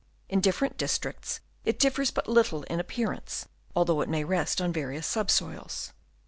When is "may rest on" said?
4.09-4.73